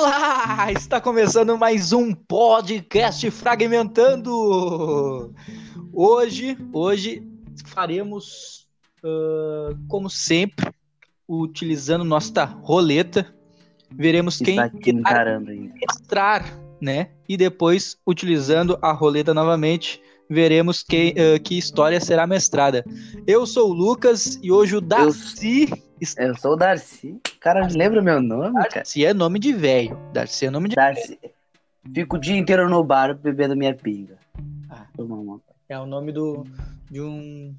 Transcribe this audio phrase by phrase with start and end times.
[0.00, 0.70] Olá!
[0.70, 5.34] Está começando mais um podcast Fragmentando.
[5.92, 7.26] Hoje, hoje
[7.66, 8.68] faremos,
[9.02, 10.70] uh, como sempre,
[11.26, 13.34] utilizando nossa roleta.
[13.90, 16.44] Veremos quem irá mestrar,
[16.80, 17.10] né?
[17.28, 22.84] E depois, utilizando a roleta novamente, veremos que, uh, que história será mestrada.
[23.26, 25.68] Eu sou o Lucas e hoje o Darcy.
[26.18, 27.18] Eu, eu sou o Darcy.
[27.40, 27.78] Cara, Darcy.
[27.78, 28.52] lembra meu nome?
[28.52, 29.10] Darcy cara?
[29.10, 29.98] é nome de velho.
[30.12, 31.18] Darcy é nome de Darcy.
[31.94, 34.18] Fico o dia inteiro no bar bebendo minha pinga.
[34.68, 34.86] Ah,
[35.68, 36.44] é o nome do,
[36.90, 37.54] de um.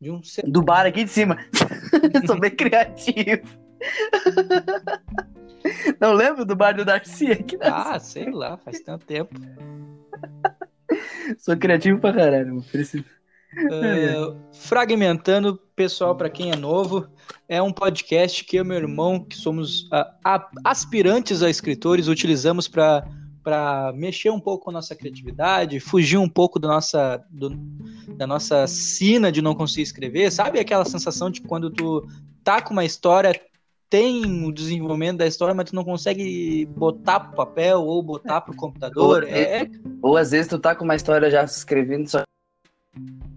[0.00, 1.38] De um Do bar aqui de cima.
[2.26, 3.42] sou bem criativo.
[5.98, 7.56] Não lembro do bar do Darcy aqui?
[7.60, 9.34] Ah, sei lá, faz tanto tempo.
[11.38, 13.04] Sou criativo pra caralho, preciso.
[13.54, 17.06] Uh, fragmentando, pessoal, para quem é novo,
[17.48, 20.04] é um podcast que eu e meu irmão, que somos uh,
[20.64, 23.06] aspirantes a escritores, utilizamos para
[23.44, 27.50] para mexer um pouco com a nossa criatividade, fugir um pouco da nossa, do,
[28.16, 30.32] da nossa sina de não conseguir escrever.
[30.32, 32.08] Sabe aquela sensação de quando tu
[32.42, 33.38] tá com uma história,
[33.88, 38.56] tem o desenvolvimento da história, mas tu não consegue botar pro papel ou botar pro
[38.56, 39.22] computador.
[39.22, 39.62] Ou, é...
[39.62, 39.70] é
[40.02, 42.22] ou às vezes tu tá com uma história já escrevendo só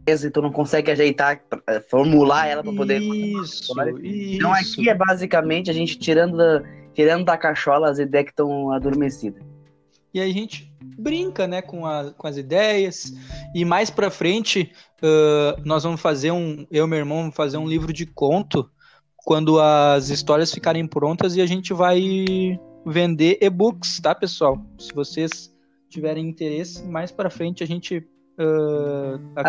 [0.07, 3.01] e tu não consegue ajeitar, eh, formular ela para poder.
[3.01, 4.35] Isso, isso.
[4.35, 8.71] Então aqui é basicamente a gente tirando da, tirando da cachola as ideias que estão
[8.71, 9.43] adormecidas.
[10.13, 13.13] E aí a gente brinca, né, com, a, com as ideias.
[13.53, 14.71] E mais para frente
[15.03, 18.69] uh, nós vamos fazer um, eu e meu irmão vamos fazer um livro de conto
[19.28, 22.02] quando as histórias ficarem prontas e a gente vai
[22.86, 24.58] vender e-books, tá, pessoal?
[24.80, 25.53] Se vocês
[25.89, 28.08] tiverem interesse, mais para frente a gente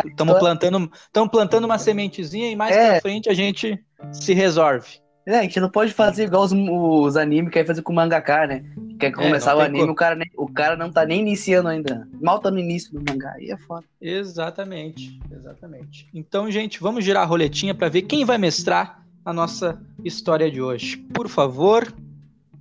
[0.05, 2.91] estamos uh, plantando estamos plantando uma sementezinha e mais é.
[2.91, 3.79] para frente a gente
[4.11, 4.99] se resolve.
[5.25, 7.95] É, a gente não pode fazer igual os, os animes que quer fazer com o
[7.95, 8.65] mangaka, né?
[8.99, 11.69] Quer é, começar é, o anime, o cara, nem, o cara não tá nem iniciando
[11.69, 12.09] ainda.
[12.21, 13.87] Mal tá no início do mangá, aí é foda.
[14.00, 16.09] Exatamente, exatamente.
[16.12, 20.62] Então, gente, vamos girar a roletinha para ver quem vai mestrar a nossa história de
[20.62, 20.97] hoje.
[20.97, 21.93] Por favor.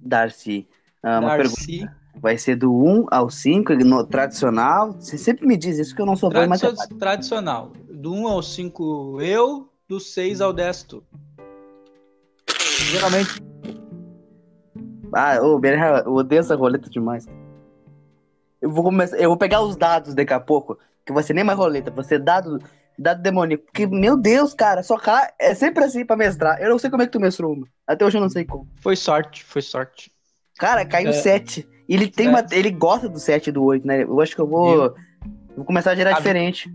[0.01, 0.67] Darcy.
[1.01, 1.65] Ah, uma Darcy.
[1.65, 1.97] pergunta.
[2.19, 4.91] Vai ser do 1 ao 5, no tradicional.
[4.91, 6.93] Você sempre me diz isso que eu não sou bom em matemática.
[6.99, 7.71] Tradicional.
[7.89, 11.03] Do 1 ao 5 eu, do 6 ao 10 tu.
[12.91, 13.41] Geralmente.
[15.13, 15.61] Ah, eu
[16.11, 17.25] odeio essa roleta demais.
[18.61, 19.15] Eu vou começar.
[19.15, 20.77] Eu vou pegar os dados daqui a pouco.
[21.05, 22.59] Que vai ser nem mais roleta, vai ser dado
[22.97, 23.65] Dado demoníaco.
[23.65, 26.59] Porque, meu Deus, cara, só cá é sempre assim pra mestrar.
[26.61, 27.67] Eu não sei como é que tu mestrou uma.
[27.85, 28.67] Até hoje eu não sei como.
[28.81, 30.11] Foi sorte, foi sorte.
[30.57, 31.13] Cara, caiu é.
[31.13, 31.67] 7.
[31.87, 32.43] Ele tem uma.
[32.51, 34.03] Ele gosta do 7 e do 8, né?
[34.03, 34.85] Eu acho que eu vou.
[34.85, 34.95] Eu...
[35.55, 36.13] Vou começar a gerar a...
[36.13, 36.73] diferente.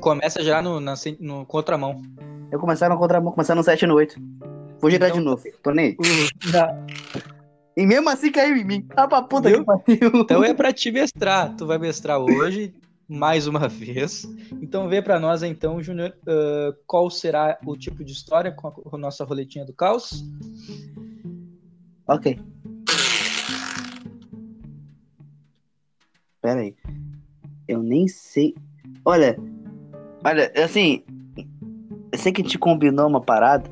[0.00, 2.00] Começa já no, na, no contramão.
[2.50, 4.16] Eu começar no contramão, começar no 7 e no 8.
[4.80, 5.42] Vou gerar então, de novo.
[5.62, 5.92] Tô nem.
[5.92, 7.14] Uh,
[7.76, 8.86] e mesmo assim caiu em mim.
[8.96, 9.60] Ah, pra puta Viu?
[9.60, 10.10] que pariu.
[10.20, 11.54] Então é pra te mestrar.
[11.56, 12.74] Tu vai mestrar hoje
[13.08, 14.26] mais uma vez.
[14.62, 18.72] Então vê para nós então, Júnior, uh, qual será o tipo de história com a,
[18.72, 20.24] com a nossa roletinha do caos?
[22.06, 22.38] Ok.
[26.40, 26.74] Pera aí.
[27.66, 28.54] Eu nem sei.
[29.04, 29.36] Olha,
[30.22, 31.02] olha, assim,
[32.12, 33.70] eu sei que a gente combinou uma parada,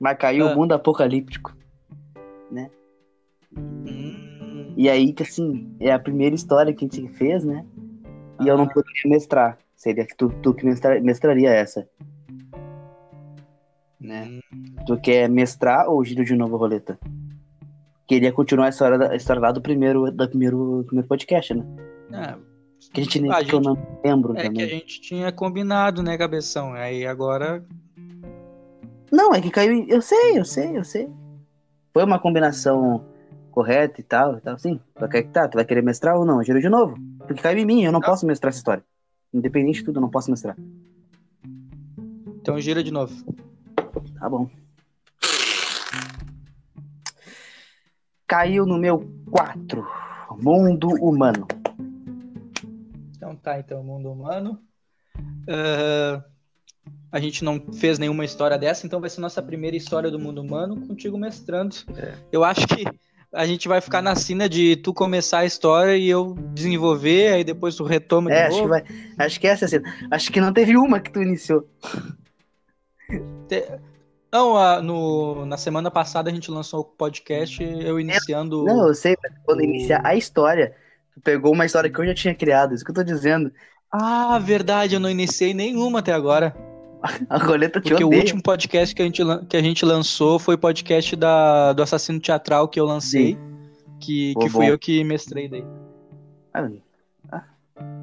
[0.00, 0.52] mas caiu ah.
[0.52, 1.56] o mundo apocalíptico,
[2.50, 2.70] né?
[3.56, 4.74] Hum.
[4.76, 7.64] E aí que assim, é a primeira história que a gente fez, né?
[8.40, 9.58] E eu não poderia mestrar.
[9.76, 11.88] Seria que tu, tu que mestra, mestraria essa.
[14.00, 14.40] Né?
[14.52, 14.76] Hum.
[14.86, 16.98] Tu quer mestrar ou giro de novo a roleta?
[18.06, 21.64] Queria continuar a história, da, a história lá do primeiro, do primeiro, primeiro podcast, né?
[22.12, 22.34] É,
[22.92, 24.52] que a gente nem a que gente, eu não lembro é também.
[24.52, 26.74] que a gente tinha combinado, né, cabeção?
[26.74, 27.64] Aí agora.
[29.10, 29.86] Não, é que caiu.
[29.88, 31.08] Eu sei, eu sei, eu sei.
[31.92, 33.04] Foi uma combinação
[33.54, 34.80] correta e tal, e tal, sim.
[34.94, 36.42] Tu vai, tá, tu vai querer mestrar ou não?
[36.42, 36.96] Giro de novo.
[37.18, 38.06] Porque caiu em mim, eu não, não.
[38.06, 38.84] posso mestrar essa história.
[39.32, 40.56] Independente de tudo, eu não posso mestrar.
[42.40, 43.14] Então gira de novo.
[44.18, 44.50] Tá bom.
[48.26, 49.86] Caiu no meu 4.
[50.42, 51.46] Mundo humano.
[53.16, 54.60] Então tá, então, mundo humano.
[55.16, 56.22] Uh,
[57.12, 60.40] a gente não fez nenhuma história dessa, então vai ser nossa primeira história do mundo
[60.40, 61.76] humano contigo mestrando.
[61.96, 62.14] É.
[62.32, 62.84] Eu acho que
[63.34, 67.44] a gente vai ficar na cena de tu começar a história e eu desenvolver, aí
[67.44, 68.82] depois tu retoma é, de acho novo.
[68.82, 69.94] Que vai, acho que essa é a cena.
[70.10, 71.68] Acho que não teve uma que tu iniciou.
[73.48, 73.64] Te...
[74.32, 78.64] Não, a, no, na semana passada a gente lançou o podcast, eu iniciando.
[78.64, 79.64] Não, eu sei, mas quando o...
[79.64, 80.74] iniciar a história,
[81.12, 83.52] tu pegou uma história que eu já tinha criado, isso que eu tô dizendo.
[83.90, 86.54] Ah, verdade, eu não iniciei nenhuma até agora.
[87.28, 88.18] A roleta te Porque odeia.
[88.18, 91.82] o último podcast que a gente, que a gente lançou foi o podcast da, do
[91.82, 93.34] Assassino Teatral que eu lancei.
[93.34, 93.38] Sim.
[94.00, 95.64] que, que fui eu que mestrei daí.
[96.52, 96.68] Ah,
[97.30, 97.44] ah,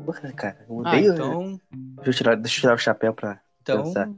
[0.06, 0.66] porra, cara.
[0.70, 1.14] Eu Ah, odeio.
[1.14, 3.40] então, deixa, eu tirar, deixa eu tirar o chapéu pra.
[3.62, 4.10] então Pensar.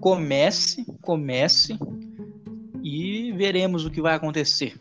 [0.00, 1.78] comece, comece
[2.82, 4.80] e veremos o que vai acontecer.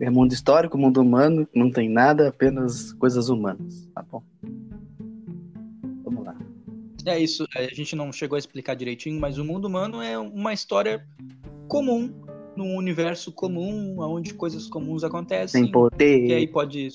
[0.00, 3.88] É mundo histórico, mundo humano, não tem nada, apenas coisas humanas.
[3.94, 4.22] Tá bom.
[7.08, 10.52] É isso, a gente não chegou a explicar direitinho, mas o mundo humano é uma
[10.52, 11.06] história
[11.66, 12.12] comum,
[12.56, 15.64] num universo comum, onde coisas comuns acontecem.
[15.64, 16.88] Sem poder, que aí pode,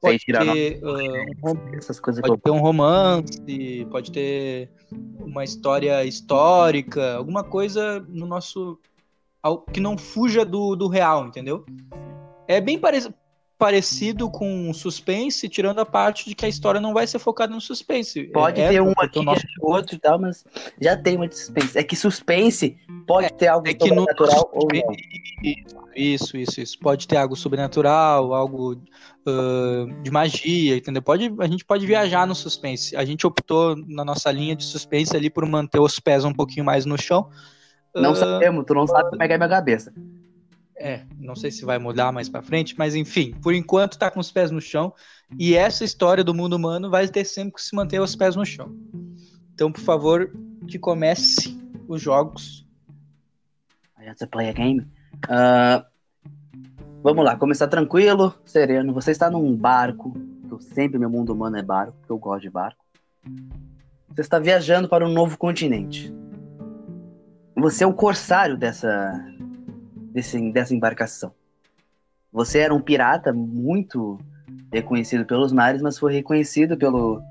[0.00, 4.70] pode tirar ter ah, um essas coisas pode ter um romance, pode ter
[5.20, 8.78] uma história histórica, alguma coisa no nosso.
[9.72, 11.64] que não fuja do, do real, entendeu?
[12.48, 13.14] É bem pare-
[13.62, 17.60] parecido com suspense, tirando a parte de que a história não vai ser focada no
[17.60, 18.24] suspense.
[18.24, 20.44] Pode É- ter é um aqui, o nosso- outro e tal, mas
[20.80, 21.78] já tem uma de suspense.
[21.78, 22.76] É que suspense
[23.06, 24.94] pode ter algo é que no sobrenatural ou não.
[25.94, 26.78] Isso, isso, isso.
[26.80, 28.76] Pode ter algo sobrenatural, algo
[29.26, 31.00] ah, de magia, entendeu?
[31.02, 32.96] Pode, a gente pode viajar no suspense.
[32.96, 36.64] A gente optou na nossa linha de suspense ali por manter os pés um pouquinho
[36.64, 37.28] mais no chão.
[37.94, 39.92] Não Ah, sabemos, tu não sabe como é que é minha cabeça.
[40.84, 44.18] É, não sei se vai mudar mais pra frente, mas enfim, por enquanto tá com
[44.18, 44.92] os pés no chão.
[45.38, 48.44] E essa história do mundo humano vai ter sempre que se manter os pés no
[48.44, 48.74] chão.
[49.54, 50.32] Então, por favor,
[50.66, 51.56] que comece
[51.86, 52.66] os jogos.
[54.18, 54.84] To play a game.
[55.28, 55.86] Ah,
[57.00, 58.92] vamos lá, começar tranquilo, sereno.
[58.92, 60.12] Você está num barco.
[60.50, 62.84] Eu sempre meu mundo humano é barco, porque eu gosto de barco.
[64.08, 66.12] Você está viajando para um novo continente.
[67.54, 69.14] Você é o corsário dessa,
[70.12, 71.32] desse, dessa embarcação.
[72.32, 74.18] Você era um pirata muito
[74.72, 77.22] reconhecido pelos mares, mas foi reconhecido pelo,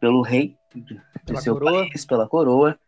[0.00, 0.56] pelo rei
[1.24, 1.72] do seu coroa.
[1.88, 2.78] país, pela coroa,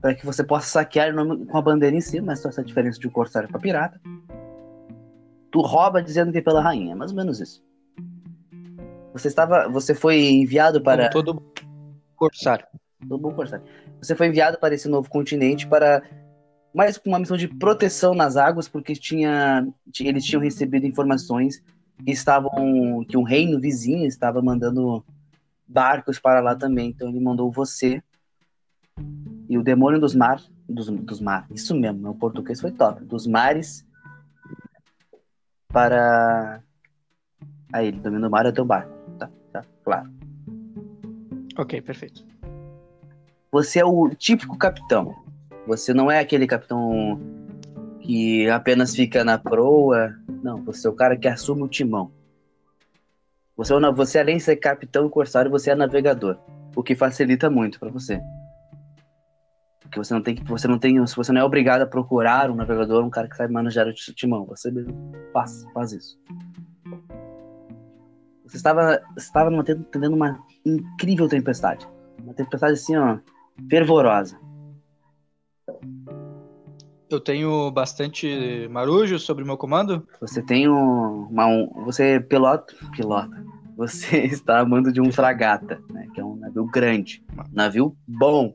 [0.00, 2.98] para que você possa saquear nome com a bandeira em cima, mas só essa diferença
[2.98, 4.00] de um corsário para pirata.
[5.50, 7.64] Tu rouba dizendo que é pela rainha, mais ou menos isso.
[9.12, 11.42] Você estava, você foi enviado para Como todo
[12.14, 12.66] corsário.
[13.00, 13.64] do bom corsário.
[14.00, 16.02] Você foi enviado para esse novo continente para
[16.78, 21.60] mais com uma missão de proteção nas águas, porque tinha, ti- eles tinham recebido informações
[22.04, 25.04] que estavam que um reino vizinho estava mandando
[25.66, 26.90] barcos para lá também.
[26.90, 28.00] Então ele mandou você
[29.48, 33.26] e o demônio dos mar, dos, dos mar, isso mesmo, meu português foi top, dos
[33.26, 33.84] mares
[35.66, 36.62] para
[37.72, 40.08] aí ele domina o mar é o teu barco, tá, tá, claro.
[41.58, 42.24] Ok, perfeito.
[43.50, 45.27] Você é o típico capitão.
[45.68, 47.20] Você não é aquele capitão
[48.00, 50.18] que apenas fica na proa.
[50.42, 52.10] Não, você é o cara que assume o timão.
[53.54, 56.38] Você, é você além de ser capitão e corsário, você é navegador,
[56.74, 58.18] o que facilita muito para você.
[59.82, 62.54] Porque você não tem que, você não tem, você não é obrigado a procurar um
[62.54, 64.72] navegador, um cara que sabe manejar o ti- timão, você
[65.34, 66.18] faz, faz isso.
[68.46, 71.86] Você estava, estava numa, tendo uma incrível tempestade,
[72.22, 73.18] uma tempestade assim, ó,
[73.68, 74.47] fervorosa.
[77.10, 80.06] Eu tenho bastante marujo sobre o meu comando.
[80.20, 83.44] Você tem um, uma, um você pilota, pilota.
[83.76, 87.96] Você está a mando de um fragata, né, que é um navio grande, um navio
[88.06, 88.54] bom,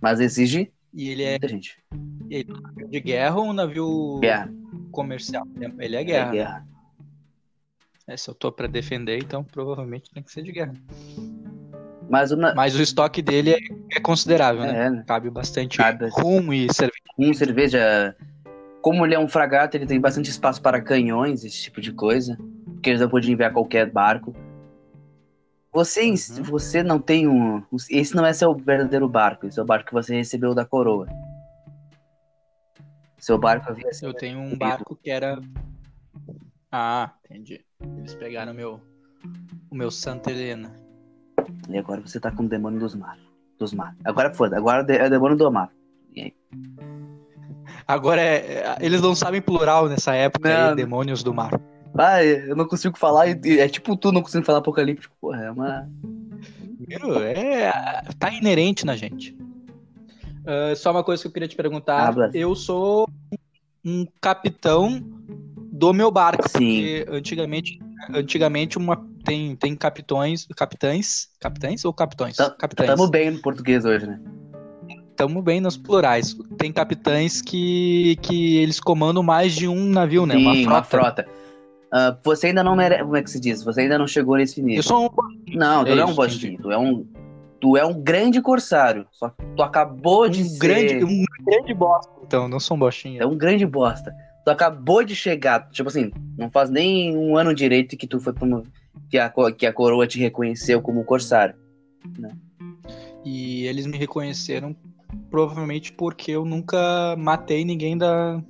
[0.00, 1.78] mas exige E ele é gente.
[2.88, 4.52] de guerra ou um navio Guerra,
[4.90, 5.46] comercial?
[5.78, 6.30] Ele é é guerra.
[6.32, 6.66] guerra.
[8.06, 10.74] É, se eu tô pra defender, então provavelmente tem que ser de guerra.
[12.12, 12.54] Mas o na...
[12.54, 13.58] Mas o estoque dele é,
[13.96, 14.84] é considerável, né?
[14.84, 16.10] é, né, Cabe bastante Cabe.
[16.10, 17.00] rum e cerveja.
[17.16, 18.16] com cerveja,
[18.82, 22.36] como ele é um fragata, ele tem bastante espaço para canhões, esse tipo de coisa,
[22.74, 24.36] porque eles não enviar qualquer barco.
[25.72, 26.42] Você, Uhum.
[26.42, 27.62] você não tem um.
[27.88, 31.06] Esse não é seu verdadeiro barco, esse é o barco que você recebeu da coroa.
[33.16, 35.40] Seu barco havia sido Eu tenho um barco que era.
[36.70, 37.64] Ah, entendi.
[37.96, 38.82] Eles pegaram o meu,
[39.70, 40.81] o meu Santa Helena.
[41.68, 43.18] E agora você tá com o demônio dos mar.
[43.58, 43.94] Dos mar.
[44.04, 45.70] Agora foda, agora é o demônio do mar.
[47.86, 51.50] Agora é, é- eles não sabem plural nessa época Não, aí, demônios do mar.
[51.98, 55.14] Ah, eu não consigo falar, e- e é tipo tu não conseguindo falar apocalíptico.
[55.20, 55.88] Porra, é uma.
[56.88, 57.18] Viu?
[57.22, 57.70] É,
[58.18, 59.36] tá inerente na gente.
[60.46, 62.08] Ah, só uma coisa que eu queria te perguntar.
[62.08, 62.30] Habla.
[62.32, 63.08] Eu sou
[63.84, 65.00] um capitão
[65.72, 66.48] do meu barco.
[66.48, 66.58] Sim.
[66.58, 67.78] Porque antigamente,
[68.14, 72.36] antigamente uma, tem, tem capitões, capitães, capitães ou capitões?
[72.36, 72.90] Tá- capitães.
[72.90, 74.20] Tamo bem no português hoje, né?
[75.16, 76.36] Tamo bem nos plurais.
[76.58, 80.34] Tem capitães que, que eles comandam mais de um navio, né?
[80.34, 81.26] Sim, uma frota.
[81.90, 83.02] Ah, você ainda não merece.
[83.02, 83.62] Como é que se diz?
[83.62, 84.78] Você ainda não chegou nesse nível.
[84.78, 86.58] Eu sou um Não, tu É não é um bostinho.
[86.60, 87.06] Tu é um.
[87.60, 89.06] Tu é um grande corsário.
[89.12, 90.58] Só que tu acabou de um ser.
[90.58, 92.12] grande, um grande bosta.
[92.26, 93.28] Então, não sou um É bostinha.
[93.28, 94.12] um grande bosta.
[94.44, 98.32] Tu acabou de chegar, tipo assim, não faz nem um ano direito que tu foi
[98.32, 98.72] promovido,
[99.10, 101.54] que a, que a coroa te reconheceu como corsário.
[103.24, 104.74] E eles me reconheceram
[105.30, 108.42] provavelmente porque eu nunca matei ninguém da,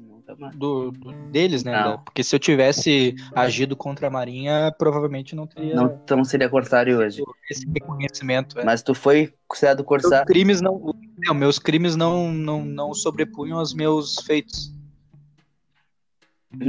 [0.54, 1.72] do, do- deles, né?
[1.84, 1.98] Não.
[1.98, 6.48] Porque se eu tivesse agido contra a Marinha, provavelmente não teria Não, tu não seria
[6.48, 7.22] corsário hoje.
[7.50, 8.58] esse reconhecimento.
[8.58, 8.64] é.
[8.64, 10.26] Mas tu foi considerado Meus corsário.
[10.26, 10.94] crimes não,
[11.26, 14.72] não, meus crimes não, não, não sobrepunham aos meus feitos.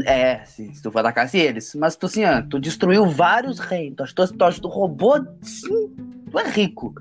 [0.05, 1.75] É, sim, se tu for atacasse eles.
[1.75, 4.13] Mas tu assim, ó, tu destruiu vários reinos.
[4.13, 5.19] Tu, tu, acha- tu roubou.
[5.41, 5.93] Sim,
[6.31, 6.93] tu é rico.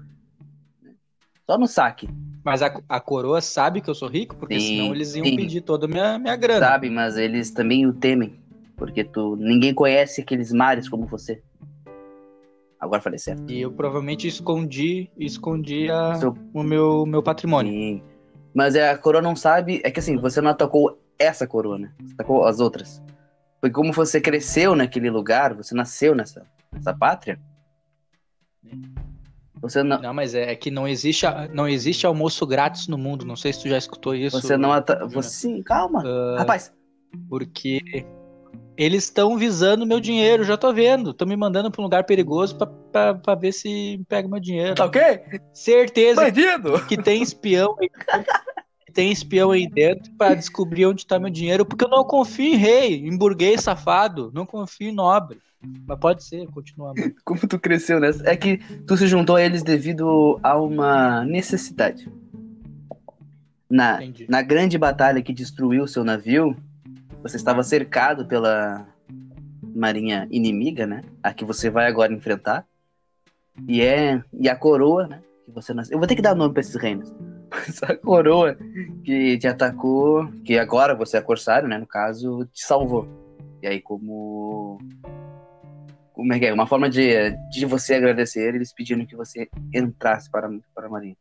[1.49, 2.09] Só no saque,
[2.45, 5.37] Mas a, a coroa sabe que eu sou rico, porque Sim, senão eles iam sim.
[5.37, 6.67] pedir toda a minha, minha grana.
[6.67, 6.89] sabe?
[6.91, 8.41] Mas eles também o temem.
[8.77, 9.37] Porque tu.
[9.37, 11.43] Ninguém conhece aqueles mares como você.
[12.81, 13.51] Agora falei certo.
[13.53, 17.73] E eu provavelmente escondi, escondi a- Seu- o meu, meu patrimônio.
[17.73, 18.03] Sim.
[18.53, 19.81] Mas é, a coroa não sabe.
[19.85, 21.79] É que assim, você não atacou essa coroa?
[22.00, 23.02] Você atacou as outras.
[23.61, 27.38] Porque como você cresceu naquele lugar, você nasceu nessa, nessa pátria.
[29.61, 33.25] Você não, Não, mas é, é que não existe, não existe almoço grátis no mundo.
[33.25, 34.41] Não sei se tu já escutou isso.
[34.41, 34.71] você não.
[35.11, 36.02] Você, sim, calma.
[36.05, 36.73] Ah, Rapaz,
[37.29, 38.05] Porque
[38.76, 41.11] eles estão visando meu dinheiro, já tô vendo.
[41.11, 44.75] Estão me mandando pra um lugar perigoso pra, pra, pra ver se pega meu dinheiro.
[44.75, 45.21] tá ok?
[45.52, 46.85] Certeza Bandido!
[46.87, 47.76] que tem espião
[48.93, 52.57] tem espião aí dentro pra descobrir onde tá meu dinheiro, porque eu não confio em
[52.57, 55.39] rei, em burguês safado, não confio em nobre.
[55.87, 56.93] Mas pode ser, continua.
[56.95, 57.15] mano.
[57.25, 58.29] Como tu cresceu nessa?
[58.29, 62.11] É que tu se juntou a eles devido a uma necessidade.
[63.71, 64.27] Na, Entendi.
[64.29, 66.57] na grande batalha que destruiu seu navio,
[67.23, 68.87] você estava cercado pela
[69.75, 71.03] marinha inimiga, né?
[71.23, 72.67] A que você vai agora enfrentar.
[73.67, 75.23] E é e a coroa, né?
[75.45, 75.95] Que você nasceu.
[75.95, 77.13] Eu vou ter que dar nome para esses reinos.
[77.67, 78.57] Mas a coroa
[79.05, 81.77] que te atacou, que agora você é corsário, né?
[81.77, 83.07] No caso, te salvou.
[83.63, 84.79] E aí, como
[86.13, 86.53] como é que é?
[86.53, 91.17] Uma forma de, de você agradecer, eles pediram que você entrasse para, para a marinha.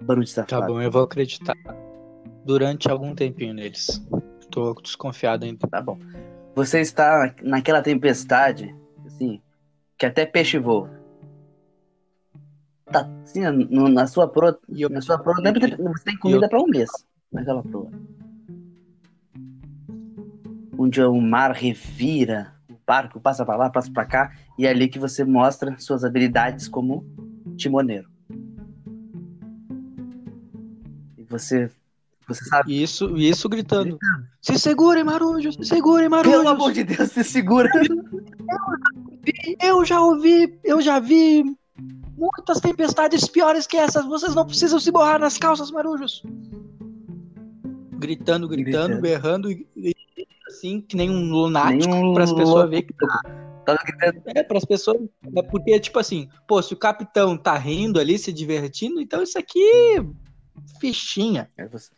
[0.00, 0.72] Barulho de Tá safado.
[0.72, 1.54] bom, eu vou acreditar
[2.44, 4.02] durante algum tempinho neles.
[4.50, 5.66] Tô desconfiado ainda.
[5.68, 5.98] Tá bom.
[6.54, 8.74] Você está naquela tempestade,
[9.06, 9.40] assim,
[9.96, 10.90] que até peixe voa.
[12.92, 16.18] Tá, assim, no- na sua proa, E eu, na sua proa, deve ter- você tem
[16.18, 16.90] comida para um mês
[17.32, 17.90] naquela proa.
[20.78, 24.88] Onde o mar revira, o barco passa para lá, passa para cá, e é ali
[24.88, 27.04] que você mostra suas habilidades como
[27.56, 28.08] timoneiro.
[31.16, 31.70] E você,
[32.28, 32.82] você sabe.
[32.82, 33.98] isso, isso gritando.
[34.40, 36.36] Se segurem, marujos, se segurem, marujos.
[36.38, 37.70] Pelo amor de Deus, se segura.
[39.62, 41.44] Eu já ouvi, eu já vi
[42.22, 44.06] muitas tempestades piores que essas.
[44.06, 46.22] Vocês não precisam se borrar nas calças, marujos.
[47.98, 49.00] Gritando, gritando, Gritando.
[49.00, 49.94] berrando, e, e
[50.48, 52.94] assim, que nem um lunático, para as pessoas verem que
[53.64, 54.22] Tava gritando.
[54.26, 55.00] É, para as pessoas.
[55.36, 59.38] É porque, tipo assim, pô, se o capitão tá rindo ali, se divertindo, então isso
[59.38, 60.04] aqui.
[60.80, 61.48] Fichinha.
[61.56, 61.90] É você.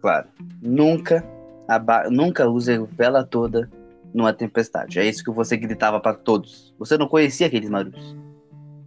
[0.00, 0.28] Claro.
[0.60, 1.26] Nunca,
[1.66, 2.08] aba...
[2.10, 3.70] nunca use vela toda
[4.12, 4.98] numa tempestade.
[4.98, 6.74] É isso que você gritava para todos.
[6.78, 8.25] Você não conhecia aqueles marujos.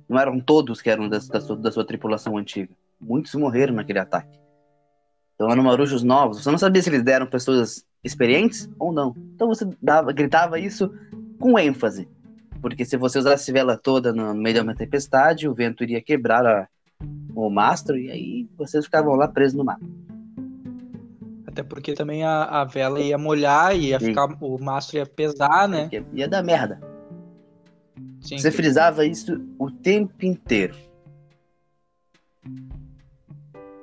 [0.10, 2.74] Não eram todos que eram da, da sua, da sua tripulação antiga.
[3.00, 4.40] Muitos morreram naquele ataque.
[5.36, 6.42] Então eram marujos novos.
[6.42, 9.16] Você não sabia se eles deram pessoas experientes ou não.
[9.36, 10.92] Então você dava, gritava isso
[11.40, 12.10] com ênfase.
[12.60, 16.46] Porque se você usasse vela toda no meio de uma tempestade, o vento iria quebrar
[16.46, 16.68] a,
[17.34, 19.80] o mastro e aí vocês ficavam lá presos no mar.
[21.48, 24.08] Até porque também a, a vela ia molhar, ia Sim.
[24.08, 24.28] ficar.
[24.42, 25.88] O mastro ia pesar, né?
[25.92, 26.89] Ia, ia dar merda.
[28.22, 28.38] Sim.
[28.38, 30.76] Você frisava isso o tempo inteiro.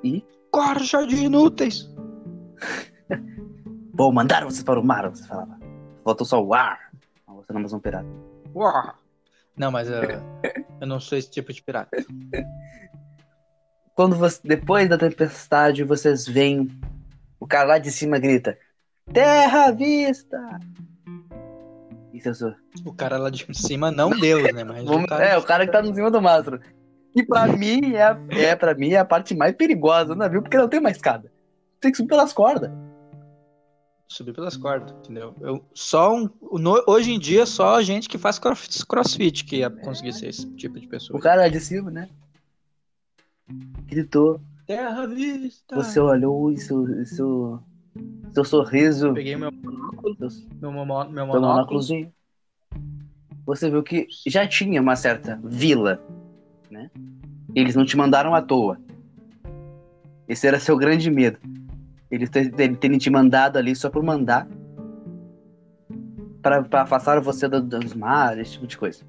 [0.03, 1.89] E, Corja de inúteis!
[3.93, 5.59] bom, mandaram vocês para o mar, você falava.
[6.03, 6.91] Faltou só o ar.
[7.27, 8.07] Você não é mais um pirata.
[8.55, 8.95] Uau.
[9.55, 10.01] Não, mas eu,
[10.81, 11.97] eu não sou esse tipo de pirata.
[13.95, 16.69] Quando você, depois da tempestade, vocês veem
[17.39, 18.57] o cara lá de cima grita:
[19.11, 20.37] Terra à vista!
[22.17, 22.53] Isso eu sou.
[22.85, 24.63] O cara lá de cima, não Deus, né?
[24.63, 25.23] Mas o Vamos- cara...
[25.25, 26.59] É, o cara que tá no cima do mastro.
[27.15, 30.41] E pra mim, é, a- é, pra mim, é a parte mais perigosa do navio,
[30.41, 31.31] porque não tem mais escada.
[31.79, 32.71] Tem que subir pelas cordas.
[34.09, 35.35] subir pelas cordas, entendeu?
[35.41, 39.57] Eu, só um, no- hoje em dia, só a gente que faz cross- crossfit que
[39.57, 41.19] ia conseguir ser esse tipo de O pessoa.
[41.19, 42.09] cara lá de cima, né?
[43.85, 44.41] Gritou.
[44.65, 45.75] Terra vista!
[45.75, 47.59] Você olhou e seu, seu,
[48.33, 49.13] seu sorriso.
[49.13, 51.81] Peguei meu, Seu, meu, meu monóculo.
[53.45, 56.03] Você viu que já tinha uma certa vila,
[56.69, 56.91] né?
[57.55, 58.79] Eles não te mandaram à toa.
[60.27, 61.39] Esse era seu grande medo.
[62.11, 64.47] Eles ter- ter- terem te mandado ali só por mandar.
[66.41, 69.03] Pra, pra afastar você do, dos mares, esse tipo de coisa.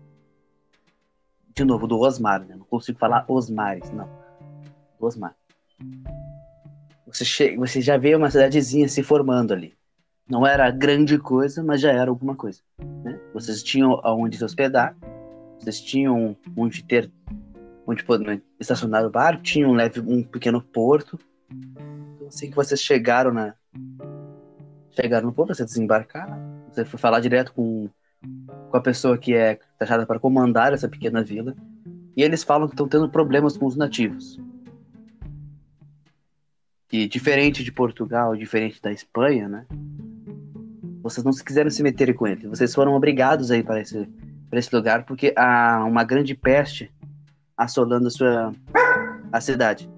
[1.54, 2.54] De novo, do Osmar, né?
[2.57, 4.09] Não consigo falar Osmares, não.
[5.00, 5.35] Osmar.
[7.08, 7.56] Você, che...
[7.56, 9.74] você já vê uma cidadezinha se formando ali.
[10.28, 12.60] Não era grande coisa, mas já era alguma coisa.
[13.02, 13.18] Né?
[13.32, 14.94] Vocês tinham aonde se hospedar,
[15.58, 17.10] vocês tinham onde ter,
[17.86, 21.18] onde poder estacionar o barco, tinham um, leve, um pequeno porto.
[21.50, 23.54] Então, assim que vocês chegaram na,
[24.90, 26.28] chegaram no porto, você desembarcar,
[26.70, 27.88] você foi falar direto com,
[28.70, 31.56] com a pessoa que é taxada para comandar essa pequena vila,
[32.14, 34.38] e eles falam que estão tendo problemas com os nativos.
[36.90, 39.66] E diferente de Portugal, diferente da Espanha, né?
[41.02, 42.45] Vocês não se quiseram se meter com eles.
[42.45, 44.09] Vocês foram obrigados a ir para esse,
[44.49, 46.90] para esse lugar porque há uma grande peste
[47.57, 48.52] assolando a sua
[49.33, 49.90] a cidade.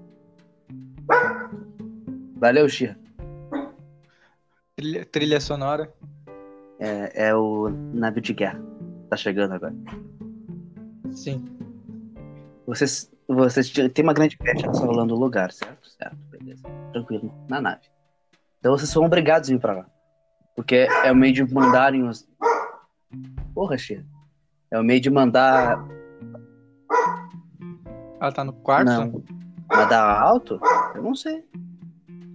[2.35, 2.97] Valeu, Xia.
[4.75, 5.93] Trilha, trilha sonora.
[6.79, 8.59] É, é o navio de guerra.
[9.09, 9.75] Tá chegando agora.
[11.11, 11.45] Sim.
[12.65, 15.89] Vocês, vocês tem uma grande peste assolando o lugar, certo?
[15.89, 16.30] Certo.
[16.91, 17.89] Tranquilo, na nave.
[18.59, 19.85] Então vocês são obrigados a ir pra lá.
[20.55, 22.27] Porque é o meio de mandarem os.
[23.53, 24.05] Porra, Xia.
[24.69, 25.83] É o meio de mandar.
[28.19, 28.85] Ela tá no quarto?
[28.85, 29.23] Não.
[29.69, 30.59] Mandar alto?
[30.93, 31.43] Eu não sei.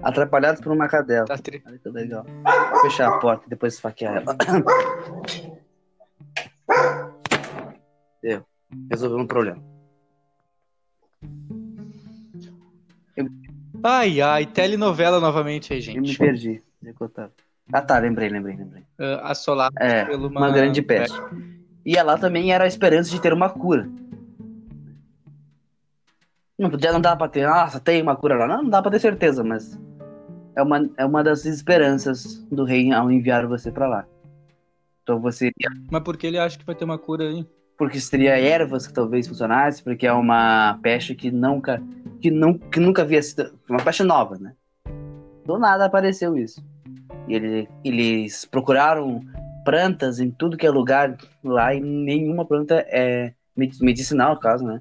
[0.03, 1.27] Atrapalhados por uma cadela.
[1.27, 1.63] Tá tri...
[1.67, 2.27] Olha que legal.
[2.73, 4.37] Vou fechar a porta e depois esfaquear ela.
[8.23, 8.45] Deu.
[8.91, 9.63] Resolveu um problema.
[13.88, 16.19] Ai, ai, telenovela novamente aí, Eu me gente.
[16.19, 16.61] perdi.
[16.85, 16.93] É?
[17.73, 18.83] Ah tá, lembrei, lembrei, lembrei.
[18.99, 21.16] Ah, assolado É, pelo uma grande peste.
[21.85, 23.88] E ela também era a esperança de ter uma cura.
[26.59, 28.49] Não podia, não dá pra ter, nossa, tem uma cura lá.
[28.49, 29.78] Não, não dá pra ter certeza, mas
[30.57, 34.05] é uma, é uma das esperanças do rei ao enviar você pra lá.
[35.05, 35.53] Então você
[35.92, 37.46] Mas por que ele acha que vai ter uma cura aí?
[37.77, 41.83] Porque seria ervas que talvez funcionasse, porque é uma peste que nunca
[42.21, 44.55] que, não, que nunca havia sido uma peste nova, né?
[45.45, 46.65] Do nada apareceu isso.
[47.29, 49.21] E ele, eles procuraram
[49.65, 54.65] plantas em tudo que é lugar lá e nenhuma planta é medi- medicinal, no caso,
[54.65, 54.81] né?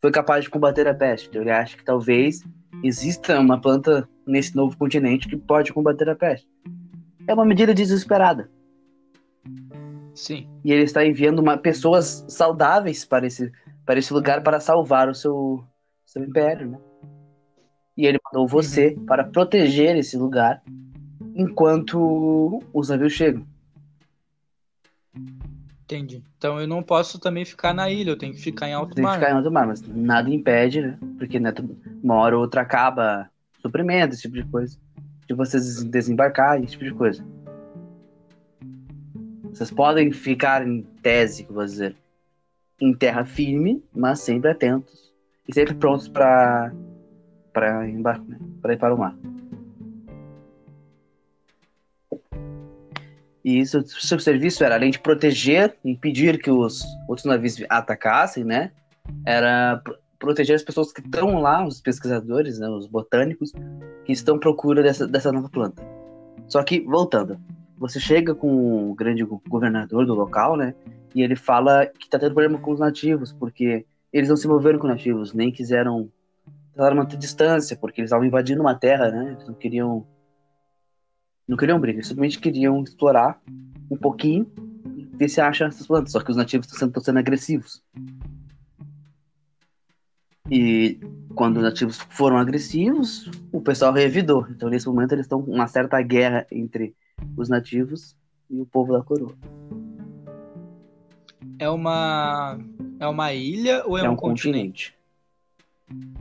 [0.00, 1.28] Foi capaz de combater a peste.
[1.28, 2.42] Então ele acha que talvez
[2.82, 6.48] exista uma planta nesse novo continente que pode combater a peste.
[7.26, 8.50] É uma medida desesperada.
[10.14, 10.48] Sim.
[10.64, 13.50] E ele está enviando uma, pessoas saudáveis para esse,
[13.84, 15.64] para esse lugar para salvar o seu,
[16.04, 16.78] seu império, né?
[17.96, 20.62] E ele mandou você para proteger esse lugar
[21.34, 23.46] enquanto os navios chegam.
[25.84, 26.22] Entendi.
[26.38, 29.04] Então eu não posso também ficar na ilha, eu tenho que ficar em alto Tem
[29.04, 29.18] que mar.
[29.18, 30.98] ficar em alto mar, mas nada impede, né?
[31.18, 31.52] Porque né,
[32.02, 33.28] uma hora ou outra acaba
[33.60, 34.78] suprimento, esse tipo de coisa.
[35.28, 37.24] De vocês desembarcar, esse tipo de coisa.
[39.52, 41.94] Vocês podem ficar em tese, vou dizer,
[42.80, 45.12] em terra firme, mas sempre atentos
[45.46, 46.72] e sempre prontos para
[47.52, 48.38] para embarcar, né?
[48.62, 49.14] para ir para o mar.
[53.44, 58.70] E isso, seu serviço era além de proteger, impedir que os outros navios atacassem, né?
[59.26, 63.52] Era pro- proteger as pessoas que estão lá, os pesquisadores, né, os botânicos,
[64.04, 65.82] que estão à procura dessa, dessa nova planta.
[66.46, 67.38] Só que, voltando,
[67.82, 70.72] você chega com o grande go- governador do local, né?
[71.14, 74.78] E ele fala que tá tendo problema com os nativos, porque eles não se moveram
[74.78, 76.08] com os nativos, nem quiseram
[76.72, 79.32] tentaram manter distância, porque eles estavam invadindo uma terra, né?
[79.32, 80.06] Eles não queriam.
[81.46, 83.42] Não queriam briga, eles simplesmente queriam explorar
[83.90, 84.46] um pouquinho
[84.96, 86.12] e ver se acham essas plantas.
[86.12, 87.82] Só que os nativos estão sendo, sendo agressivos.
[90.48, 91.00] E
[91.34, 94.46] quando os nativos foram agressivos, o pessoal revidou.
[94.50, 96.94] Então, nesse momento, eles estão com uma certa guerra entre
[97.36, 98.16] os nativos
[98.50, 99.34] e o povo da coroa.
[101.58, 102.58] É uma.
[102.98, 104.94] É uma ilha ou é, é um, um continente?
[105.88, 106.18] continente.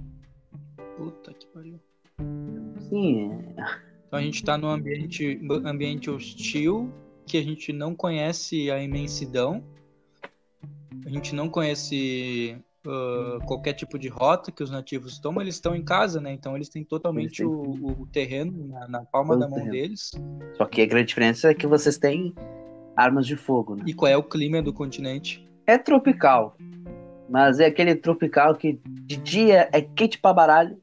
[0.97, 1.79] Puta que pariu.
[2.89, 6.91] Sim, é- Então a gente tá num ambiente, ambiente hostil,
[7.25, 9.63] que a gente não conhece a imensidão,
[11.05, 15.75] a gente não conhece ah, qualquer tipo de rota que os nativos tomam, eles estão
[15.75, 16.31] em casa, né?
[16.33, 19.71] Então eles têm totalmente Eles o, o terreno na, na palma Todo da mão terreno.
[19.73, 20.11] deles.
[20.57, 22.33] Só que a grande diferença é que vocês têm
[22.95, 23.83] armas de fogo, né?
[23.85, 25.47] E qual é o clima do continente?
[25.65, 26.57] É tropical.
[27.29, 30.77] Mas é aquele tropical que de dia é quente pra baralho.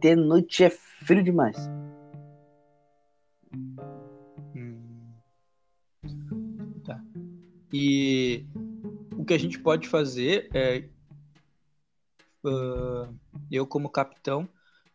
[0.00, 1.56] De noite é frio demais.
[4.54, 4.78] Hum.
[6.84, 7.02] Tá.
[7.72, 8.46] E
[9.26, 10.84] que a gente pode fazer é.
[12.44, 13.08] ah,
[13.50, 14.48] eu, como capitão,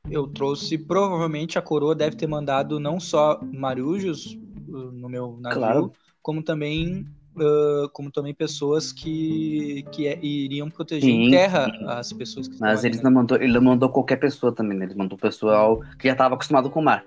[0.10, 5.60] eu trouxe, provavelmente a coroa deve ter mandado não só marujos uh, no meu navio,
[5.60, 5.94] Claro.
[6.22, 11.86] como também uh, como também pessoas que, que é- iriam proteger em Sim, terra sim.
[11.88, 14.86] as pessoas que Mas eles não mandou, ele não mandou qualquer pessoa também, né?
[14.86, 17.06] Ele mandou pessoal que já estava acostumado com o mar.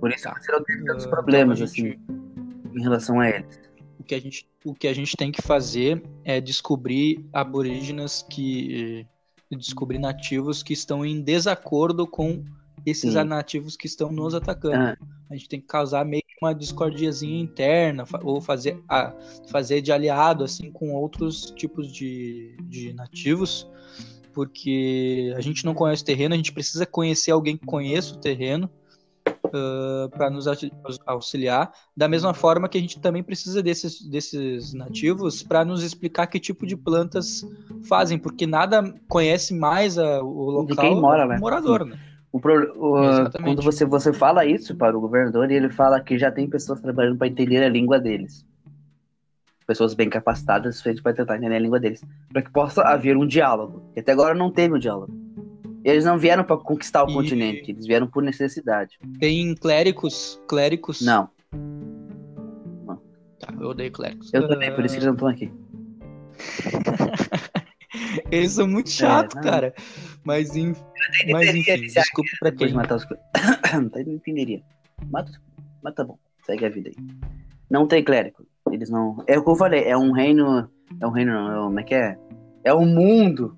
[0.00, 0.30] Por isso Tá.
[0.30, 3.60] aconteceram tantos Uh, problemas, então a gente- assim, em relação a eles.
[3.98, 9.06] o que a gente o que a gente tem que fazer é descobrir aborígenes que
[9.50, 12.42] descobrir nativos que estão em desacordo com
[12.84, 13.24] esses Sim.
[13.24, 14.76] nativos que estão nos atacando.
[14.76, 14.96] Ah,
[15.30, 19.14] A gente tem que causar meio que uma discordiazinha interna ou fazer a,
[19.48, 23.70] fazer de aliado assim com outros tipos de, de nativos,
[24.32, 28.18] porque a gente não conhece o terreno, a gente precisa conhecer alguém que conheça o
[28.18, 28.68] terreno
[30.16, 30.72] para nos auxi-
[31.06, 36.26] auxiliar, da mesma forma que a gente também precisa desses, desses nativos para nos explicar
[36.26, 37.46] que tipo de plantas
[37.88, 41.38] fazem, porque nada conhece mais a- o local De quem mora, do né?
[41.38, 41.96] morador, né?
[42.32, 46.30] o pro- o- quando você, você fala isso para o governador, ele fala que já
[46.32, 48.44] tem pessoas trabalhando para entender a língua deles.
[49.66, 52.02] Pessoas bem capacitadas para tentar entender a língua deles.
[52.32, 53.82] Para que possa haver um diálogo.
[53.96, 55.23] E até agora não teve um diálogo.
[55.84, 58.98] Eles não vieram para conquistar o E- continente, eles vieram por necessidade.
[59.20, 61.00] Tem clérigos, clérigos.
[61.02, 61.28] Não,
[63.38, 64.32] Tá, eu odeio clérigos.
[64.32, 65.52] eu também, por isso que eles não estão aqui.
[68.30, 69.42] Eles são muito chatos, não.
[69.42, 69.74] cara.
[70.24, 70.74] Mas, en-
[71.30, 72.72] mas enfim, desculpa pra quem.
[72.72, 73.06] matar os.
[74.06, 74.62] Não entenderia.
[75.10, 75.30] Mata,
[75.82, 76.96] mas tá bom, segue a vida aí.
[77.70, 78.46] Não tem clérigo.
[78.72, 79.22] Eles não.
[79.28, 80.68] É o que eu falei, é um reino.
[81.00, 82.16] É um reino, não, é como é que é?
[82.64, 83.56] É um mundo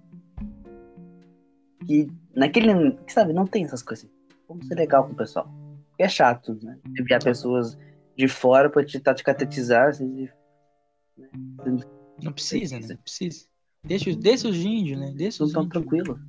[1.87, 2.92] que naquele.
[2.92, 4.09] que, Sabe, não tem essas coisas.
[4.49, 5.49] Vamos ser legal com o pessoal.
[5.90, 6.79] Porque é chato, né?
[6.99, 7.77] Enviar pessoas
[8.16, 9.88] de fora pra tentar te catetizar.
[9.88, 10.29] Assim,
[11.16, 11.29] né?
[12.22, 12.87] Não precisa, né?
[12.88, 13.46] Não precisa.
[13.85, 15.12] Deixa, deixa os índios, né?
[15.16, 15.72] Deixa os tão índios.
[15.72, 16.20] tranquilo.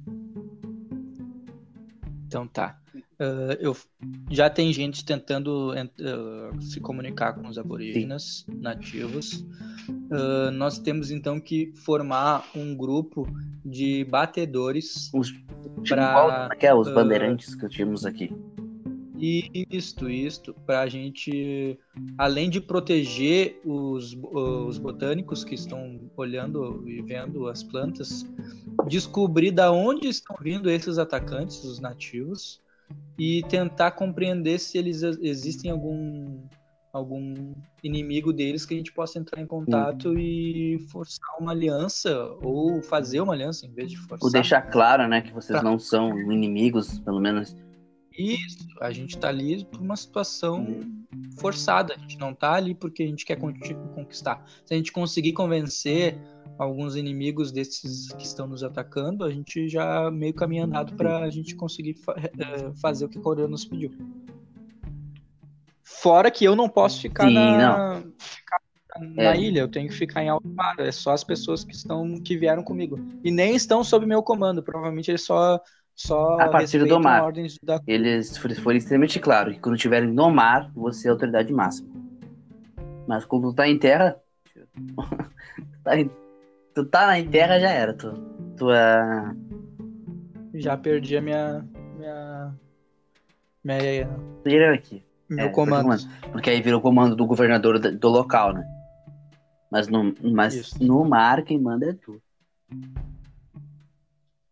[2.37, 2.79] Então tá.
[3.19, 3.75] Ah, eu,
[4.29, 9.43] já tem gente tentando ent- ah, se comunicar com os aborígenes nativos.
[10.11, 13.27] Ah, nós temos então que formar um grupo
[13.65, 15.33] de batedores Os,
[15.89, 16.73] Pra, é?
[16.73, 18.31] Os bandeirantes que tínhamos aqui.
[19.19, 21.79] E isto, isto, para a gente,
[22.19, 28.23] além de proteger os, os botânicos que estão olhando e vendo as plantas,
[28.85, 32.61] descobrir da onde estão vindo esses atacantes, os nativos,
[33.17, 36.41] e tentar compreender se eles existem algum
[36.93, 42.11] algum inimigo deles que a gente possa entrar em contato e forçar uma aliança
[42.41, 44.19] ou fazer uma aliança em vez de forçar.
[44.19, 45.63] Por deixar claro, né, que vocês Tá.
[45.63, 47.55] não são inimigos, pelo menos.
[48.17, 50.65] Isso, a gente tá ali por uma situação
[51.37, 51.93] forçada.
[51.95, 54.43] A gente não tá ali porque a gente quer conquistar.
[54.65, 56.17] Se a gente conseguir convencer
[56.57, 61.29] alguns inimigos desses que estão nos atacando, a gente já meio caminho andado para a
[61.29, 63.91] gente conseguir fa- eh, fazer o que a Coreia nos pediu.
[65.83, 68.59] Fora que eu não posso ficar Sim, na, ficar
[69.15, 69.39] na É.
[69.39, 70.75] ilha, eu tenho que ficar em alto mar.
[70.79, 74.61] É só as pessoas que estão que vieram comigo e nem estão sob meu comando.
[74.63, 75.61] Provavelmente eles só
[75.97, 77.23] só A partir do mar.
[77.23, 81.51] ordens da Eles foram extremamente claros que quando estiverem no mar, você é a autoridade
[81.51, 81.89] máxima.
[83.07, 84.15] Mas quando tu tá em terra.
[85.83, 86.11] tá em-
[86.75, 87.93] tu tá em terra, já era.
[87.95, 88.13] Tu,
[88.57, 89.35] tu é.
[90.53, 91.65] Já perdi a minha.
[91.97, 92.55] minha.
[93.63, 95.03] minha aqui.
[95.27, 95.89] meu É, comando.
[96.31, 98.63] Porque aí virou comando do governador do, local, né?
[99.71, 100.83] Mas, no, mas Isso.
[100.83, 102.21] no mar, quem manda é tu.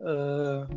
[0.01, 0.67] Ah,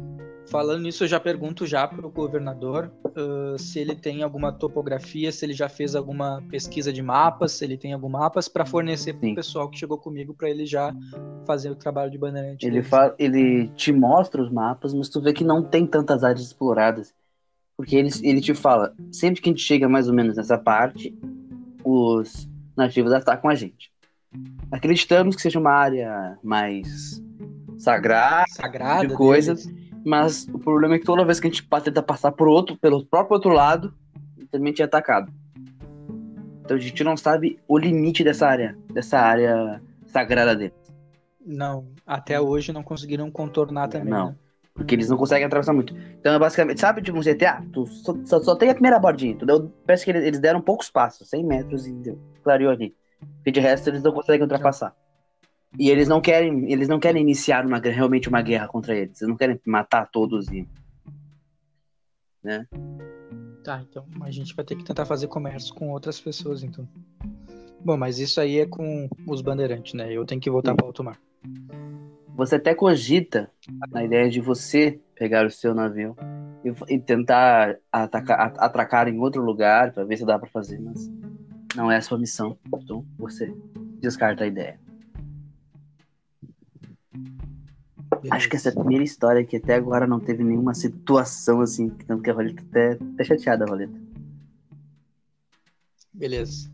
[0.50, 5.44] falando nisso, eu já pergunto já pro governador ah, se ele tem alguma topografia, se
[5.44, 9.28] ele já fez alguma pesquisa de mapas, se ele tem algum mapas para fornecer pro
[9.28, 9.34] Sim.
[9.34, 10.94] pessoal que chegou comigo para ele já
[11.44, 12.64] fazer o trabalho de bandeirante.
[12.64, 12.82] Ele,
[13.18, 17.12] ele te mostra os mapas, mas tu vê que não tem tantas áreas exploradas.
[17.76, 21.16] Porque ele, ele te fala, sempre que a gente chega mais ou menos nessa parte,
[21.84, 23.92] os nativos atacam a gente.
[24.70, 27.22] Acreditamos que seja uma área mais
[27.78, 29.66] sagrada, sagrada de coisas.
[29.66, 29.88] deles.
[30.04, 33.04] Mas o problema é que toda vez que a gente tenta passar por outro, pelo
[33.04, 33.94] próprio outro lado,
[34.50, 35.32] também é atacado.
[36.62, 40.74] Então a gente não sabe o limite dessa área, dessa área sagrada deles.
[41.44, 44.11] Não, até hoje não conseguiram contornar também.
[44.11, 44.28] Não.
[44.28, 44.37] né?
[44.74, 45.96] Porque eles não conseguem atravessar muito.
[46.20, 47.64] Então é basicamente, sabe, tipo um GTA?
[47.72, 49.34] Tu só, só, só tem a primeira bordinha.
[49.34, 52.94] Tu deu, parece que eles, eles deram poucos passos, 100 metros e deu, clareou ali.
[53.37, 54.94] Porque de resto eles não conseguem ultrapassar.
[55.76, 59.20] E eles não querem, eles não querem iniciar uma, realmente uma guerra contra eles.
[59.20, 60.66] Eles não querem matar todos e.
[63.62, 66.88] Tá, então a gente vai ter que tentar fazer comércio com outras pessoas, então.
[67.85, 70.11] Bom, mas isso aí é com os bandeirantes, né?
[70.12, 71.20] Eu tenho que voltar para alto mar.
[72.35, 73.50] Você até cogita
[73.90, 76.16] na ideia de você pegar o seu navio
[76.64, 81.11] e, e tentar atacar, atracar em outro lugar pra ver se dá pra fazer, mas
[81.74, 82.57] não é a sua missão.
[82.74, 83.52] Então você
[84.00, 84.78] descarta a ideia.
[88.31, 91.88] Acho que essa é a primeira história que até agora não teve nenhuma situação assim,
[91.90, 93.92] tanto que a Roleta até, até chateada, a Roleta.
[96.12, 96.71] Beleza.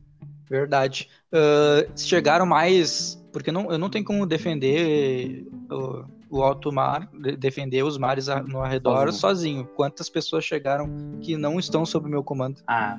[0.49, 1.09] Verdade.
[1.33, 3.21] Ah, chegaram mais.
[3.33, 6.05] Porque não, eu não tenho como defender o,
[6.39, 9.65] o alto mar, de- defender os mares no arredor Sozinho.
[9.65, 9.65] sozinho.
[9.75, 12.63] Quantas pessoas chegaram que não estão sob meu comando?
[12.67, 12.99] Ah,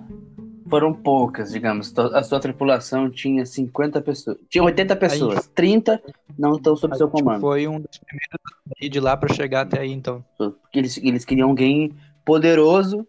[0.67, 1.93] foram poucas, digamos.
[1.97, 4.37] A sua tripulação tinha 50 pessoas.
[4.49, 5.47] Tinha 80 pessoas.
[5.53, 6.01] 30
[6.37, 7.41] não estão sob A seu gente comando.
[7.41, 10.23] Foi um dos primeiros de lá para chegar até aí, então.
[10.37, 13.07] Porque eles, eles queriam alguém poderoso,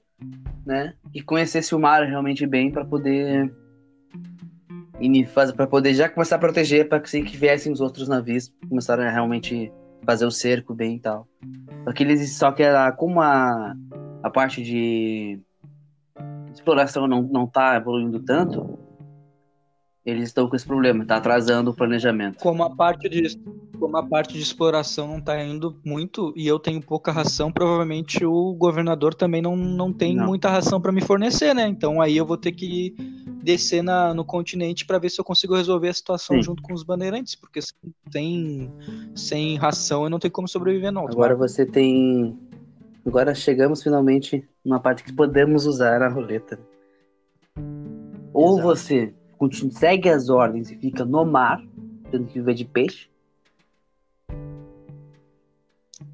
[0.64, 0.94] né?
[1.12, 3.52] Que conhecesse o mar realmente bem para poder
[5.54, 9.02] para poder já começar a proteger para que assim que viessem os outros navios começaram
[9.02, 9.70] a realmente
[10.06, 11.28] fazer o cerco bem e tal.
[11.84, 13.74] Só que eles só que era como a
[14.22, 15.38] a parte de
[16.56, 18.78] exploração não não tá evoluindo tanto,
[20.06, 22.38] eles estão com esse problema, tá atrasando o planejamento.
[22.38, 23.36] Como a parte de,
[23.76, 28.24] como a parte de exploração não tá indo muito e eu tenho pouca ração, provavelmente
[28.24, 30.26] o governador também não, não tem Não.
[30.26, 31.66] muita ração para me fornecer, né?
[31.66, 32.94] Então aí eu vou ter que
[33.42, 36.42] descer na, no continente para ver se eu consigo resolver a situação Sim.
[36.42, 37.60] junto com os bandeirantes, porque
[38.12, 38.72] sem,
[39.14, 41.08] sem ração eu não tenho como sobreviver não.
[41.08, 42.38] Agora você tem.
[43.04, 46.58] Agora chegamos finalmente numa parte que podemos usar a roleta.
[48.32, 48.62] Ou Exato.
[48.66, 51.62] você continua, segue as ordens e fica no mar,
[52.10, 53.08] tendo que viver de peixe.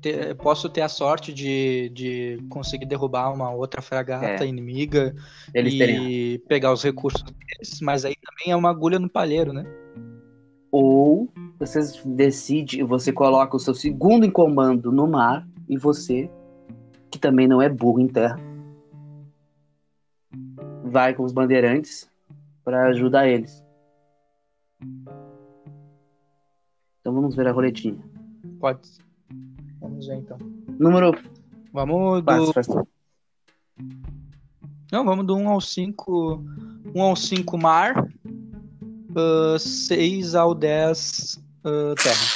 [0.01, 4.47] Ter- posso ter a sorte de, de conseguir derrubar uma outra fragata É.
[4.47, 5.15] inimiga
[5.55, 6.39] Eles e terem.
[6.47, 9.65] pegar os recursos deles, mas aí também é uma agulha no palheiro, né?
[10.71, 16.31] Ou você decide, você coloca o seu segundo em comando no mar e você,
[17.13, 18.41] que também não é burro em terra,
[20.85, 22.11] vai com os bandeirantes
[22.65, 23.63] para ajudar eles.
[27.01, 28.03] Então vamos ver a roletinha.
[28.59, 28.89] Pode.
[29.79, 30.39] Vamos ver então.
[30.79, 31.13] Número
[31.73, 32.53] Vamos do.
[32.53, 32.87] fácil.
[34.91, 36.45] Não, vamos do 1 ao 5.
[36.95, 37.95] 1 ao 5 mar.
[39.59, 42.27] 6 ao 10 ah, terra.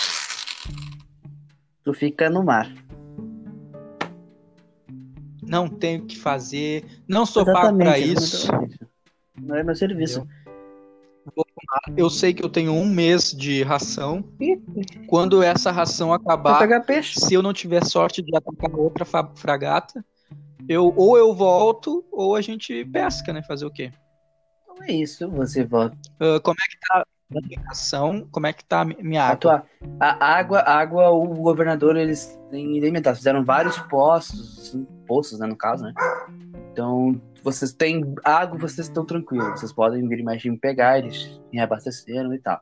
[1.83, 2.71] Tu fica no mar.
[5.47, 6.85] Não tenho que fazer.
[7.09, 8.37] Não sou pago pra Exatamente, isso.
[8.37, 8.81] exatamente.
[9.39, 10.27] Não é meu serviço.
[11.97, 14.25] Eu sei que eu tenho um mês de ração.
[15.09, 16.67] Quando essa ração acabar,
[17.03, 19.05] se eu não tiver sorte de atacar outra
[19.35, 20.05] fragata,
[20.69, 23.43] eu ou eu volto ou a gente pesca, né?
[23.43, 23.93] Fazer o quê?
[24.63, 25.97] Então é isso, você volta.
[26.21, 28.29] Ah, como é que tá a minha ração?
[28.31, 29.39] Como é que tá a mi- minha A, água?
[29.39, 29.67] tua,
[30.01, 33.17] a água, a água, o governador, eles têm alimentado.
[33.17, 35.95] Fizeram vários postos, assim, poços, né, no caso, né?
[36.73, 39.59] Então, vocês têm água, vocês estão tranquilos.
[39.61, 42.61] Vocês podem vir mais me pegar, eles reabasteceram e tal.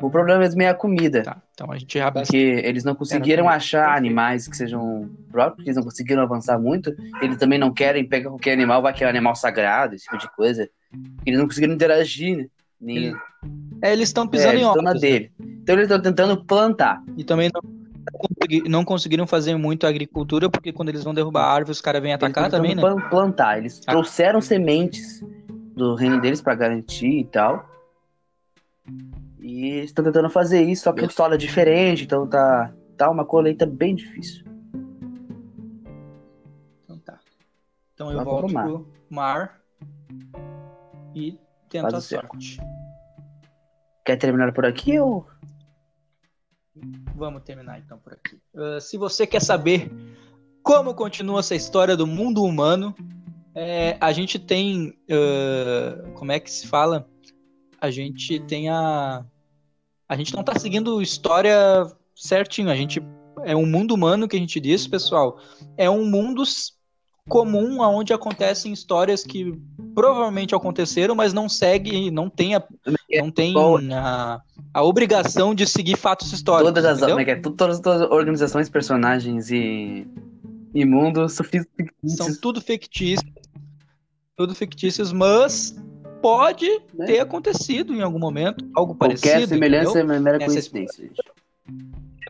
[0.00, 1.22] O problema mesmo é a comida.
[1.22, 2.30] Tá, então a gente reabastece.
[2.30, 6.94] Porque eles não conseguiram achar animais que sejam próprios, porque eles não conseguiram avançar muito.
[7.22, 10.18] Eles também não querem pegar qualquer animal, vai que é um animal sagrado, esse tipo
[10.18, 10.68] de coisa.
[11.24, 12.46] Eles não conseguiram interagir, né?
[12.78, 13.14] Nem...
[13.80, 14.84] É, eles estão É, pisando eles em ovos.
[14.84, 14.94] né?
[14.94, 15.32] dele.
[15.40, 17.02] Então eles estão tentando plantar.
[17.16, 17.62] E também não,
[18.46, 22.02] consegui- não conseguiram fazer muito agricultura, porque quando eles vão derrubar a árvore, os caras
[22.02, 22.82] vêm atacar também, né?
[23.10, 23.58] plantar.
[23.58, 23.92] Eles Ah.
[23.92, 25.22] trouxeram sementes
[25.74, 27.68] do reino deles pra garantir e tal.
[29.40, 33.10] E eles estão tentando fazer isso, só que o solo é diferente, então tá, tá
[33.10, 34.44] uma colheita bem difícil.
[36.84, 37.18] Então tá.
[37.94, 38.64] Então eu Vai volto pro mar.
[38.66, 39.60] pro mar
[41.14, 42.58] e tento Faz a sorte.
[44.04, 45.26] Quer terminar por aqui ou.
[47.14, 48.38] Vamos terminar então por aqui.
[48.54, 49.90] Ah, se você quer saber
[50.62, 52.94] como continua essa história do mundo humano,
[53.54, 54.94] é, a gente tem.
[55.10, 57.08] ah, como é que se fala?
[57.80, 59.24] A gente tem a.
[60.08, 61.56] A gente não tá seguindo história
[62.14, 62.70] certinho.
[62.70, 63.00] A gente.
[63.44, 65.38] É um mundo humano que a gente diz, pessoal.
[65.76, 66.42] É um mundo
[67.28, 69.52] comum onde acontecem histórias que
[69.96, 72.62] provavelmente aconteceram, mas não segue, não tem a,
[73.18, 73.54] não tem
[73.94, 74.40] a,
[74.74, 76.68] a obrigação de seguir fatos históricos.
[76.74, 77.18] Todas as, entendeu?
[77.18, 77.36] é é?
[77.36, 80.06] Tu- todas as organizações, personagens e.
[80.74, 81.46] e mundos são
[82.42, 83.32] tudo fictícios.
[84.36, 85.74] Tudo fictícios, mas
[86.20, 87.06] pode Né?
[87.06, 89.48] ter acontecido em algum momento, algo Qualquer parecido.
[89.54, 90.14] semelhança entendeu?
[90.16, 91.04] é mera coincidência.
[91.04, 91.22] gente.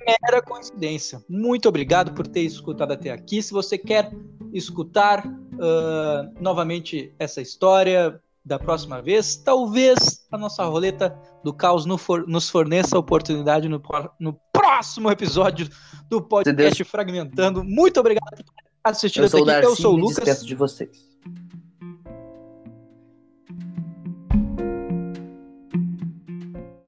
[0.06, 1.22] Mera coincidência.
[1.28, 3.42] Muito obrigado por ter escutado até aqui.
[3.42, 4.10] Se você quer
[4.52, 5.24] escutar
[5.60, 12.26] ah, novamente essa história da próxima vez, talvez a nossa roleta do caos no for-
[12.28, 13.82] nos forneça a oportunidade no,
[14.20, 15.68] no próximo episódio
[16.08, 17.64] do podcast Fragmentando.
[17.64, 18.52] Muito obrigado por ter
[18.84, 19.46] assistido até aqui.
[19.46, 20.46] Darcy Eu sou o Lucas.
[20.46, 21.15] de vocês.